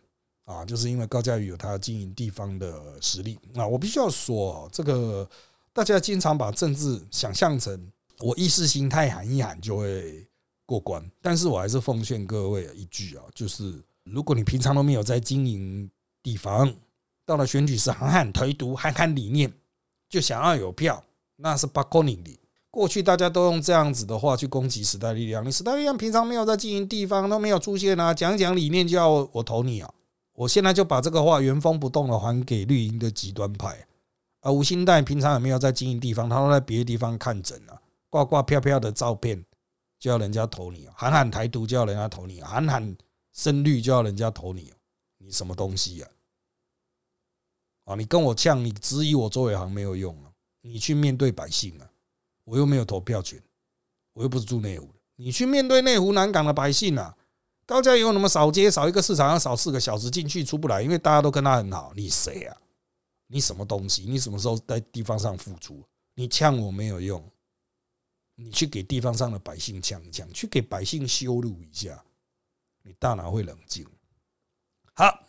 [0.46, 3.38] 啊，就是因为高嘉瑜有他经营地方的实力。
[3.54, 5.30] 那我必须要说这个。
[5.80, 7.90] 大家经常把政治想象成
[8.20, 10.28] 我意识形态喊一喊就会
[10.66, 15.90] 过关，但是我还是奉劝各位一句啊，就是如果你平常都没有在经营
[16.22, 16.70] 地方，
[17.26, 19.50] 到了选举时喊喊台独、喊喊理念，
[20.10, 21.02] 就想要有票，
[21.38, 22.38] 那是不可能的。
[22.70, 29.90] 过去大家都用这样子的话去攻击时代力量，你时代力量平常没有在经营地方，都没有出现啊，讲讲理念就要我投你啊！
[30.34, 33.88] 我现在就把这个话原封不动的还给绿营的极端派。
[34.42, 39.44] 而吴兴代平常也没有在经营地方，他都在别的地方看诊啊，挂挂飘飘的照片
[40.00, 42.96] 就要人家投你，喊喊台独就要人家投你，喊喊
[43.34, 44.72] 深绿就要人家投你，
[45.18, 46.08] 你什么东西呀？
[47.86, 51.90] 啊，你跟我呛，你质疑我周伟航没有用啊，你去面对百姓啊，
[52.46, 53.42] 我又没有投票权，
[54.14, 57.14] 我又不是住内湖的，你去面对内湖南港的百姓啊，
[57.66, 62.58] 高家有那么少街少一个市场要少四个小时进去出不来，因为大家都跟他很好，你谁啊？
[63.32, 64.06] 你什么东西？
[64.08, 65.84] 你什么时候在地方上付出？
[66.16, 67.24] 你呛我没有用，
[68.34, 72.04] 你去给地方上的百姓呛一呛，去给百姓羞辱一下，
[72.82, 73.86] 你大脑会冷静。
[74.96, 75.28] 好，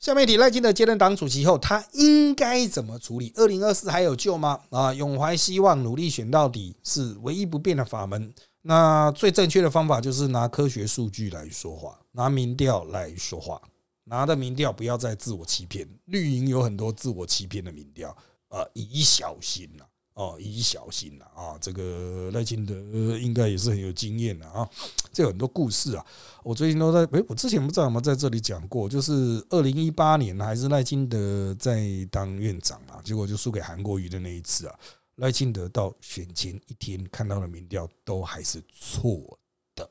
[0.00, 3.32] 下面题赖清德接任党主席后，他应该怎么处理？
[3.36, 4.60] 二零二四还有救吗？
[4.70, 8.34] 啊，永怀希望，努力选到底是唯一不变的法门。
[8.62, 13.62] 那最正确的方法就是拿科学数据来说话，拿民调来说话。
[14.08, 18.16] 拿的民调不要再自我欺骗，绿营有很多自我欺骗的民调，
[18.48, 22.74] 啊，宜小心呐，哦，宜小心呐，啊，这个赖清德
[23.18, 24.68] 应该也是很有经验的啊，
[25.12, 26.06] 这有很多故事啊，
[26.44, 34.78] 我最近都在，诶，我之前不知道有没有在这里讲过，就是二零一八年还是赖清德在当院长啊，结果就输给韩国瑜的那一次啊，
[35.16, 39.36] 赖清德到选前一天看到的民调都还是错
[39.74, 39.90] 的，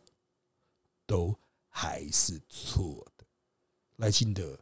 [1.06, 3.06] 都还是错。
[3.98, 4.58] 赖清德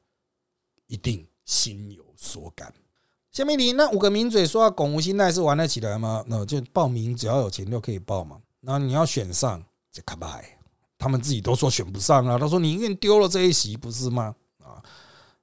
[0.88, 2.74] 一定心有所感。
[3.32, 6.24] 下面你那五个名嘴说要拱吴心态是玩得起来吗？
[6.28, 8.40] 那就报名，只要有钱就可以报嘛。
[8.60, 9.60] 那你要选上，
[9.92, 10.58] 就卡拜。
[11.00, 12.38] 他们自己都说选不上啊。
[12.38, 14.36] 他说宁愿丢了这一席，不是吗？
[14.60, 14.78] 啊，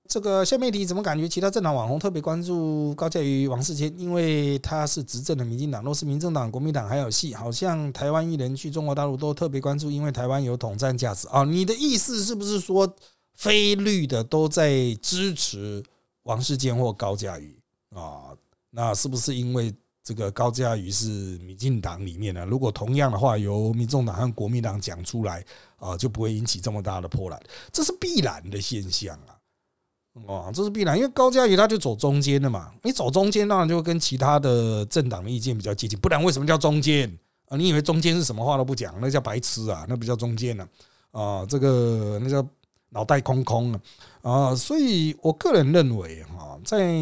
[0.07, 3.93] 这个下面你怎么感觉其他政党网红特别关注高嘉瑜、王世坚？
[3.99, 7.35] 因为他是执政的民进党，若是民政党、国民党还有戏。
[7.35, 11.43] 好像台湾艺人去中国大陆都特别关注，因为台湾有统战价值啊。
[11.43, 12.89] 你的意思是不是说？
[13.41, 15.83] 非绿的都在支持
[16.25, 17.59] 王世坚或高嘉瑜
[17.95, 18.37] 啊，
[18.69, 19.73] 那是不是因为
[20.05, 22.45] 这个高嘉瑜是民进党里面呢？
[22.45, 25.43] 如果同样的话由民众党和国民党讲出来
[25.79, 29.33] 啊，就不会引起这么大的波澜，这是必然的现象啊！
[30.27, 37.11] 哦，这是必然，因为高嘉瑜他就走中间的嘛，你走中间当然就跟其他的政党的意见比较接近，不然为什么叫中间
[37.49, 37.57] 啊？
[37.57, 39.87] 你以为中间是什么话都不讲，那叫白痴啊？
[39.89, 40.69] 那不叫中间呢？
[41.13, 42.47] 啊，这个那叫。
[42.91, 43.81] 脑袋空空啊，
[44.23, 46.93] 啊，所以我个人认为哈，在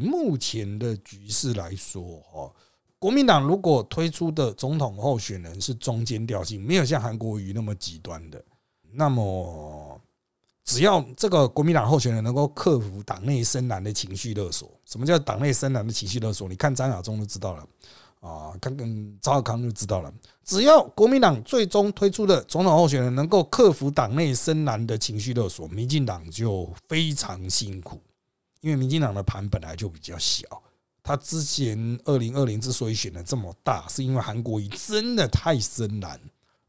[0.00, 2.50] 目前的局势来说哈，
[2.98, 8.42] 国民党如果推出的总统候选人是中间调性，没有像韩国瑜那么极端的，
[8.90, 10.00] 那么
[10.64, 16.48] 只要这个国民党候选人能够克服党内深蓝的情绪勒索，什么叫党内深蓝的情绪勒索？
[16.48, 17.66] 你看张亚中就知道了。
[18.20, 20.12] 啊，看看赵少康就知道了。
[20.48, 28.00] 只要国民党最终推出的总统候选人能够克服党内深蓝的情绪勒索，民进党就非常辛苦。
[28.62, 30.46] 因为民进党的盘本来就比较小，
[31.02, 36.18] 他之前二零二零之所以选的这么大，是因为韩国瑜真的太深蓝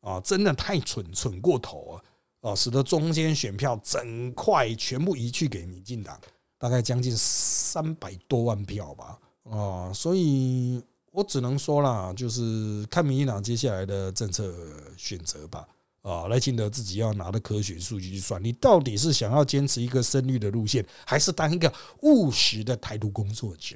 [0.01, 2.01] 啊，真的太蠢蠢过头
[2.41, 6.19] 啊，啊，使得中间选票整块全部移去给民进党，
[6.57, 9.17] 大概将近三百多万票吧，
[9.49, 10.83] 啊，所以。
[11.11, 14.53] 我只能说啦，就是看民进党接下来的政策
[14.97, 15.67] 选择吧。
[16.01, 21.71] 啊，赖清德自己要拿的科学数据去算，你到底是想要坚持一个深绿的路线，还是当一个
[22.03, 23.75] 务实的台独工作者？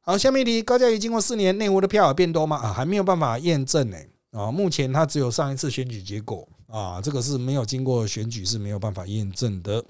[0.00, 2.58] 好，下面一题，高嘉瑜经过四年内湖的票有变多吗？
[2.58, 3.98] 啊，还没有办法验证呢。
[4.30, 9.84] 啊，目前他只有上一次选举结果啊，这个是没有经过选举是没有办法验证的。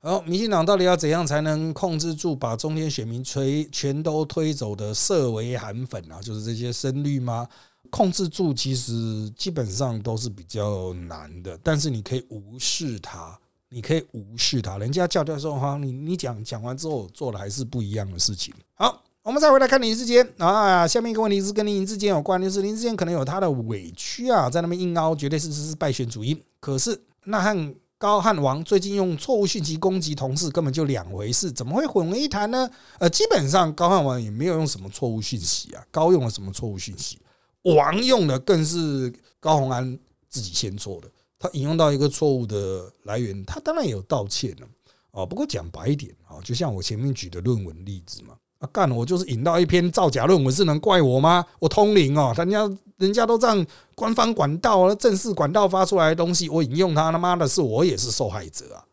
[0.00, 6.20] 好，民进党到底要怎样才能控制住把中间选民推全都推走的色为韩粉啊？
[6.22, 7.48] 就是这些深绿吗？
[7.90, 14.76] 控制住其实基本上都是比较难的，但是你可以无视它，你可以无视它。
[14.78, 18.52] 人家叫掉说哈，你你讲讲完之后做的还是不一样的事情。
[18.74, 26.40] 好，我们再回来看林志坚啊，下面一个问题是跟林志坚有关，就是林志坚可能有他的委屈啊，在那边硬凹，绝对是是败选主因。
[26.58, 32.68] 可是那和高汉王最近用错误讯息攻击同事，根本就两回事，怎么会混为一谈呢？
[32.98, 37.18] 呃，基本上高汉王也没有用什么错误讯息啊，高用了什么错误讯息？
[37.62, 44.68] 王用的更是高鸿安自己先错的，他引用到一个错误的来源，他当然有道歉了
[45.12, 45.24] 哦。
[45.24, 51.44] 不过讲白一点啊，就像我前面举的论文例子嘛，啊干我就是引到一篇造假论文，是能怪我吗？
[51.58, 58.84] 我通灵哦，人家人家都这样官方管道、正式管道发出来的东西，我引用他他妈的是我也是受害者啊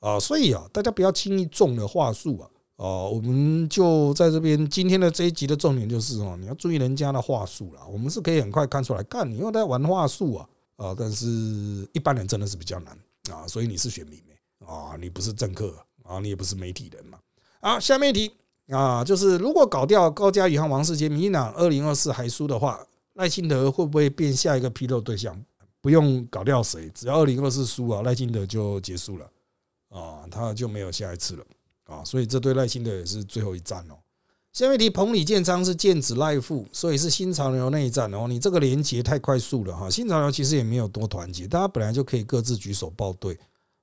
[0.00, 0.20] 啊！
[0.20, 2.48] 所以啊，大家不要轻易中了话术啊。
[2.76, 7.80] 哦，我们就在这边今天的这一集的重点就是哦，你要注意人家的话术啦。
[7.90, 10.94] 我们是可以很快看出来，干你又在玩话术啊啊！
[10.98, 11.26] 但是
[11.92, 12.98] 一般人真的是比较难
[13.30, 14.34] 啊，所以你是选民没
[14.66, 14.94] 啊？
[15.00, 16.18] 你不是政客啊？
[16.18, 17.18] 你也不是媒体人嘛？
[17.62, 18.30] 好，下面一题
[18.68, 25.40] 啊，就是如果搞掉高嘉瑜和王世杰，民进党二零二四还输的话，赖清德会不会变下一个批斗对象？
[25.80, 29.30] 不用搞掉谁，只要二零二四输啊，赖清德就结束了
[29.90, 31.44] 啊，他就没有下一次了。
[31.84, 33.94] 啊，所以这对赖清德也是最后一战哦。
[34.52, 38.26] 下面题，彭李建昌是剑指赖富，所以是新潮流内战哦。
[38.28, 39.88] 你这个连结太快速了哈。
[39.88, 43.38] 新潮流其实也没有多团结，大家本来就可以各自举手报队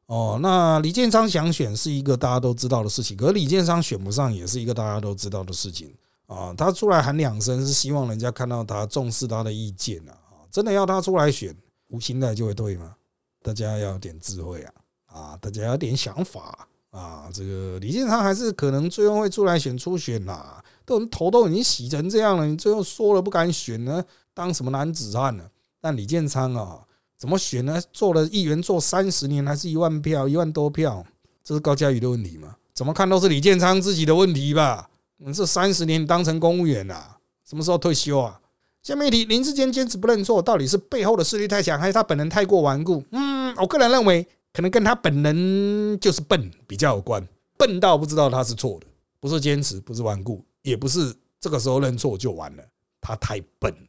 [0.08, 0.38] 哦。
[0.42, 5.94] 那李建昌想选是一个大家都知道的事情，可是李建昌选不上也是一个大家都知道的事情
[6.28, 6.54] 啊。
[6.58, 10.14] 他出来喊两声是希望人家看到他重视他的意见啊。
[10.52, 11.56] 真的要他出来选，
[11.88, 12.96] 无心的就会对吗？
[13.42, 14.74] 大家要点智慧啊
[15.06, 16.68] 啊，大家要点想法。
[16.92, 25.44] 啊，这个李建昌还是可能最后会出来选初选啦，都头都已经洗成这样了，你最后说了不敢选呢，当什么男子汉呢？
[25.82, 26.86] 但李建昌啊，
[27.24, 27.82] 怎么选呢？
[27.94, 31.02] 做了议员做三十年，还是一万票，一万多票，
[31.42, 32.54] 这是高嘉瑜的问题吗？
[32.74, 34.90] 怎么看都是李建昌自己的问题吧？
[35.20, 38.42] 你这三十年当成公务员啊，什么时候退休啊？
[38.82, 43.02] 下面一题，林志坚坚持不认错，到底是背后的势力太强，还是他本人太过顽固？
[43.12, 44.28] 嗯，我个人认为。
[44.56, 48.86] 可能跟他本人就是笨比较有关，笨到不知道他是错的，
[49.20, 52.64] 不是坚持，不是顽固，也不是这个时候认错就完了。
[53.02, 53.88] 他太笨了，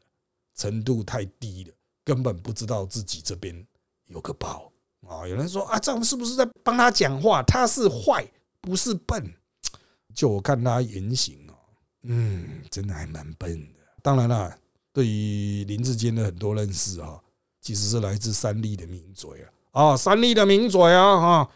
[0.57, 1.71] 程度太低了，
[2.05, 3.67] 根本不知道自己这边
[4.07, 4.71] 有个包
[5.09, 5.27] 啊！
[5.27, 7.43] 有人说啊，这样是不是在帮他讲话？
[7.43, 8.25] 他是坏，
[8.61, 9.35] 不是笨。
[10.15, 11.55] 就我看他言行哦，
[12.03, 13.81] 嗯，真的还蛮笨的。
[14.03, 14.57] 当然了，
[14.93, 17.21] 对于林志坚的很多认识啊，
[17.61, 19.51] 其实是来自三立的名嘴啊。
[19.73, 21.51] 啊，三立的名嘴啊，哈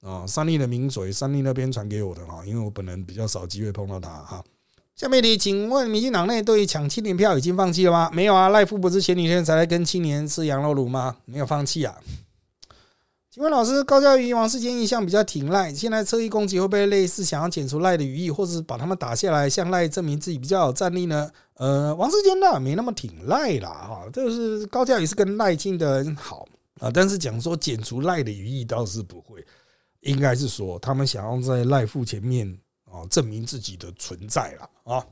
[0.00, 4.44] 啊，三立的名嘴，三立那边传给我的哈，因为我本人比较少机会碰到他哈。
[4.94, 8.10] 下面题，请问民进党内对抢青年票已经放弃了吗？
[8.12, 11.16] 没有啊，赖富不是前几天才来跟青年吃羊肉炉吗？
[11.24, 11.96] 没有放弃啊。
[13.30, 21.30] 请问老师，高教瑜王世坚印象比较挺赖，现在侧翼攻击会不会类似想要剪除赖的语义，或是把他们打下来，向赖证明自己比较有战力呢？
[21.54, 26.46] 呃，王世坚呢没那么挺赖啦，哈，就是高教瑜是跟赖清德好。
[26.80, 29.44] 啊，但是讲说剪除赖的语义倒是不会，
[30.00, 32.58] 应该是说他们想要在赖父前面
[32.92, 35.06] 啊证明自己的存在了啊。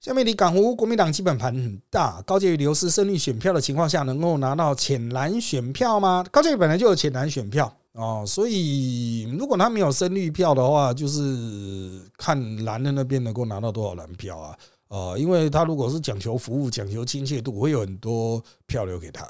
[0.00, 6.24] 下面你港湖国民党基本盘很大，高阶于流失胜率选票的情况下，能够拿到浅蓝选票吗？
[6.30, 19.26] 高阶本来就有浅蓝选票啊，所以如果他没有胜率票的话，就是看蓝的那边能够拿到多少蓝票啊啊，因为他如果是讲求服务、讲求亲切度，会有很多票留给他。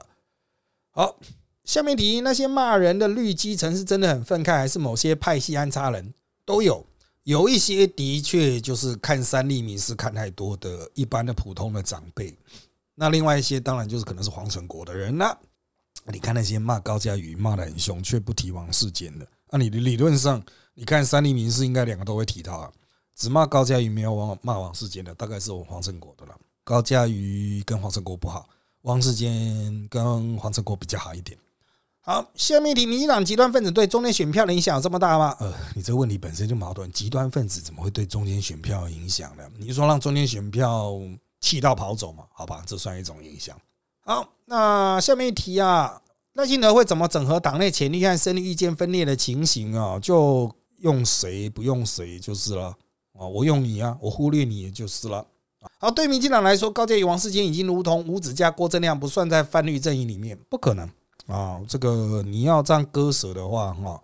[0.91, 1.17] 好。
[1.65, 6.13] 下面题，那些骂人的绿基层是真的很愤慨，还是某些派系安插人
[6.45, 6.85] 都有？
[7.25, 12.37] 有一些的确就是看三立民是看太多的一般的普通的长辈，
[12.95, 15.37] 那另外一些当然就是可能是黄成国的人那。
[16.07, 20.43] 你看那些骂高嘉瑜骂的很凶，却不提王世坚的，那你的理论上，
[20.75, 22.73] 你看三立民是应该两个都会提到啊，
[23.15, 26.37] 只骂高嘉瑜没有王骂王世坚的，大概是我黄成国的了。
[26.65, 28.49] 高嘉瑜跟黄成国不好，
[28.81, 31.39] 王世坚跟黄成国比较好一点。
[32.05, 35.37] 好，下面一题：民进党极端分子对中间选票的影响有这么大吗？
[35.39, 36.91] 呃，你这个问题本身就矛盾。
[36.91, 39.45] 极端分子怎么会对中间选票影响呢？
[39.57, 40.99] 你说让中间选票
[41.41, 42.25] 气到跑走嘛？
[42.35, 43.57] 好吧，这算一种影响。
[44.05, 49.97] 好，那下面一题啊，赖清德会怎么整合党内潜力和生理意见分裂的情形啊？
[50.01, 52.75] 就用谁不用谁就是了
[53.17, 53.25] 啊！
[53.25, 55.25] 我用你啊，我忽略你就是了。
[55.79, 60.91] 好，对民进党来说，高嘉瑜、王世坚已经如同吴子嘉、郭正亮，不算在泛绿阵营里面，不可能
[61.27, 61.61] 啊！
[61.69, 64.03] 这个你要这样割舍的话，哈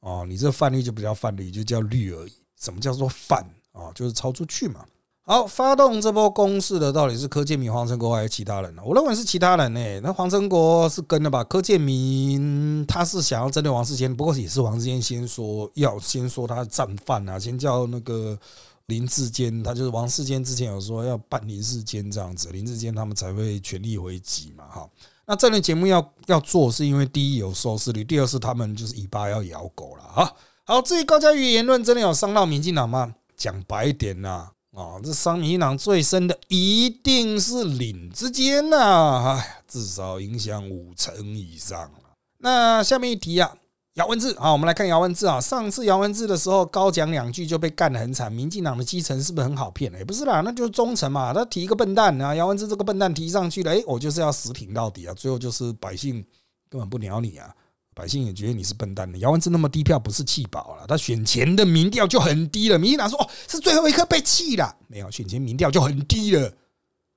[0.00, 2.32] 哦，你这泛绿就不叫泛绿，就叫律而已。
[2.60, 3.90] 什么叫做泛啊？
[3.94, 4.84] 就是超出去嘛。
[5.28, 8.82] 好，发动这波攻势的到底是柯建明、黄成国还是其他人呢？
[8.84, 10.00] 我认为是其他人呢。
[10.00, 11.42] 那黄成国是跟了吧？
[11.42, 18.38] 柯建明他是想要针对王世坚，不过也是王世坚先说要先说他战犯啊，先叫那个
[18.86, 24.64] 林志坚，他就是王世坚之前有说要办林志坚这样子，林志坚他们才会全力回击嘛。
[24.68, 24.88] 哈，
[25.26, 30.32] 那这类节目要要做，是因为第一有收视率，第二是他们就是尾巴要咬狗了啊。
[30.64, 33.14] 好，至于高嘉瑜言论真的有伤到民进党吗？
[33.36, 34.48] 讲白一点呐。
[34.72, 41.90] 啊，这伤民进党最深的一定是领之间呐，哎，至少影响五成以上
[42.38, 43.54] 那下面一题啊，
[43.96, 45.40] 姚文智，好，我们来看姚文智啊。
[45.40, 48.30] 上次姚文智的时候，高讲两句就被干得很惨。
[48.30, 49.90] 民进党的基层是不是很好骗？
[49.94, 51.32] 也不是啦，那就是忠诚嘛。
[51.32, 55.14] 他提一个笨蛋啊，姚文智这个笨蛋提上去了，哎，我就是要死挺到底啊。
[55.14, 56.22] 最后就是百姓
[56.68, 57.50] 根本不鸟你啊。
[57.94, 62.78] 百姓也觉得你是笨蛋的，姚文智那么低票不是气饱了，他选前的民调就很低了。
[62.78, 66.46] 民进党说哦是最后一刻被气了，没有选前民调就很低了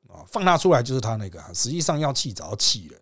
[0.07, 2.97] 啊，放大出来就是他那个，实际上要气早气了。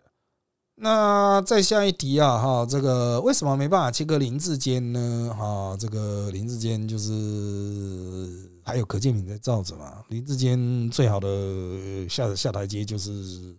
[0.79, 5.35] 那再下一题啊哈，这个为什么没办法切割林志坚呢？
[5.35, 13.57] 哈，这个林志坚就是还有柯建铭在罩着嘛，林志坚最好的下下台阶就是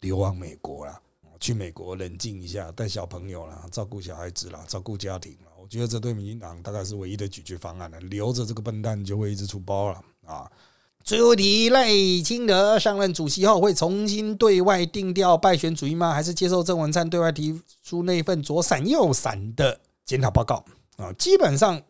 [0.00, 1.00] 流亡美国了。
[1.40, 5.50] 去美国冷静一下，带小朋友啦，照顾小孩子啦，照顾家庭了。
[5.62, 8.00] 我觉得这对民进党大概是唯一的解决方案了。
[8.00, 10.50] 留着这个笨蛋就会一直出包了啊！
[11.08, 11.88] 最后一题，赖
[12.22, 16.12] 清德上任主席后会重新对外定调败选主义吗？
[16.12, 20.62] 还是接受郑文灿对外提出那份左闪右闪的检讨报告
[20.98, 21.10] 啊？
[21.14, 21.80] 基本上。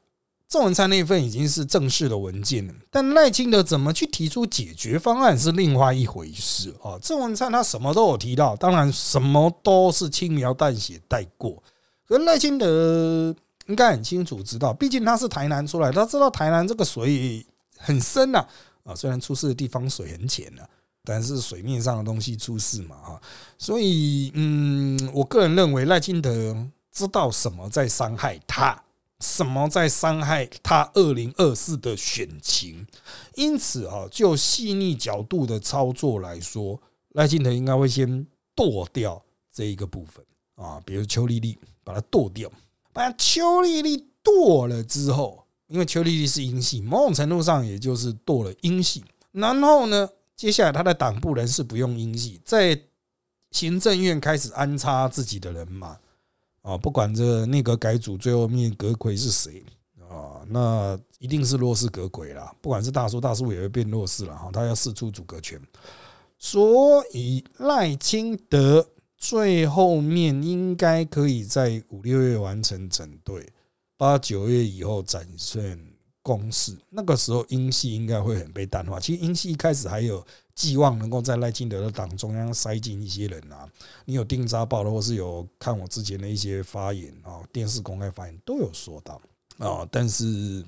[0.48, 6.96] 郑文灿那份已经是正式的文件了，但赖清德怎么去提出解决方案是另外一回事啊。
[7.02, 11.62] 郑文灿他什么都有提到，当然什么都是轻描淡写带过。
[12.06, 13.34] 可赖清德
[13.66, 17.44] 应该很清楚知道，毕竟他是台南出来，他知道台南这个水
[17.76, 18.46] 很深呐，
[18.88, 20.68] 啊虽然出事的地方水很浅了，
[21.04, 23.20] 但是水面上的东西出事嘛啊，
[23.58, 26.56] 所以嗯，我个人认为赖清德
[26.90, 28.82] 知道什么在伤害他。
[29.20, 32.86] 什么在伤害他二零二四的选情？
[33.34, 36.80] 因此啊，就细腻角度的操作来说，
[37.14, 38.24] 赖清德应该会先
[38.54, 39.20] 剁掉
[39.52, 40.24] 这一个部分
[40.54, 42.48] 啊，比如邱丽丽把它剁掉，
[42.92, 49.04] 把邱丽丽剁了之后，因为邱丽丽是英系，某种程度上也就是剁了英系。
[49.32, 52.78] 然后呢，接下来他的党部人士不用英系，在
[53.50, 55.96] 行政院开始安插自己的人嘛。
[56.62, 59.62] 啊，不管这内阁改组最后面阁魁是谁
[60.00, 62.54] 啊，那一定是弱势阁魁啦。
[62.60, 65.58] 不管是大叔，大叔也会变弱势了哈，他要试出主阁权。
[66.38, 73.50] 所以赖清德最后面应该可以在五六月完成整队，
[73.98, 75.78] 八九月以后展现
[76.22, 76.74] 攻势。
[76.88, 78.98] 那个时候英系应该会很被淡化。
[78.98, 80.26] 其实英系一开始还有。
[80.58, 83.64] 寄望能够在赖清德的党中央塞进一些人啊，
[84.04, 89.22] 你有订扎报的，或是有看我之前的一些发言啊，电视公开发言都有说到
[89.58, 90.66] 啊，但是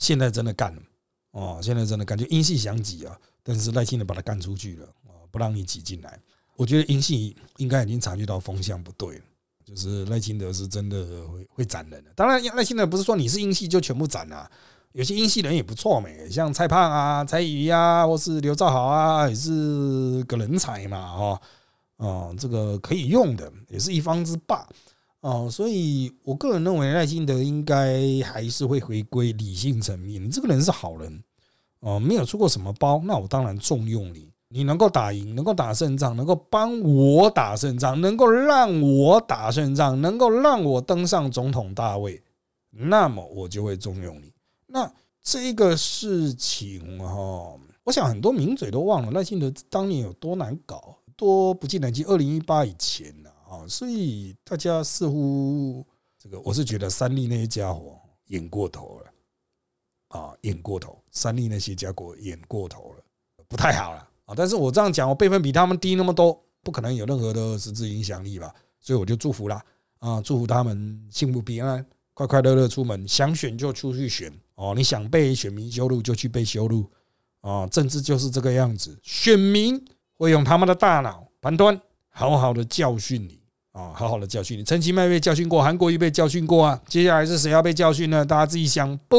[0.00, 0.82] 现在真的干了
[1.30, 6.20] 哦，现在真的感觉英系想挤啊，但是赖清德把他赶出去了啊，不让你挤进来。
[6.56, 9.24] 我觉得英系应该已经察觉到风向不对了，
[9.74, 12.10] 就是赖清德是真的会会斩人的。
[12.14, 14.50] 当然，赖清德不是说你是英系就全部斩了。
[14.92, 21.40] 有些英系人也不错嘛，像蔡胖啊、蔡宇啊，或是刘兆豪啊，也是个人才嘛，哈，
[21.96, 24.64] 哦，这个可以用的，也是一方之霸，
[25.18, 30.22] 哦，所以我个人认为赖清德应该还是会回归理性层面。
[30.24, 31.24] 你这个人是好人，
[31.80, 34.30] 哦，没有出过什么包，那我当然重用你。
[34.54, 42.22] 你能够打赢，能够打胜仗，能够帮我打胜仗，能够让我打胜仗，能够让我登上总统大位，
[42.70, 44.32] 那么我就会重用你。
[44.68, 44.88] 那
[45.20, 52.06] 这个事情哈，我想很多名嘴都忘了赖清德当年有多难搞，多不近人情。
[52.06, 55.84] 二零一八以前呢啊，所以大家似乎
[56.16, 60.96] 这个，我是觉得三立那些家伙演过头了啊，演过头。
[61.10, 63.02] 三立那些家伙演过头了，
[63.48, 64.34] 不太好了啊。
[64.36, 68.52] 但是我这样讲，我辈分比他们低那么多，不可能有任何的实质影响力吧？
[68.80, 69.62] 所以我就祝福啦
[69.98, 71.84] 啊，祝福他们幸福平安。
[72.16, 74.72] 快快乐乐出门，想选就出去选哦。
[74.76, 76.88] 你想被选民修路就去被修路
[77.40, 77.66] 啊。
[77.66, 79.84] 政治就是这个样子，选民
[80.16, 81.76] 会用他们的大脑判断，
[82.10, 83.40] 好好的教训你
[83.72, 84.62] 啊，好好的教训你。
[84.62, 88.24] 陈其迈被教训过，韩国瑜被教训过啊，接下来是谁要被教训呢？
[88.24, 89.16] 大家自己想不？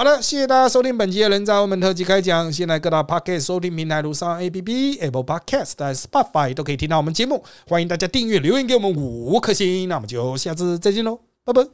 [0.00, 2.50] 好了，谢谢大家收听本期的人渣我们特辑开讲。
[2.50, 7.44] 现在各大 Podcast 收听平台，如上 A P P、Apple Podcast、Spotify 都可以听到我们节目。
[7.68, 9.86] 欢迎大家订阅、留言给我们五颗星。
[9.90, 11.70] 那我们就下次再见喽，拜拜。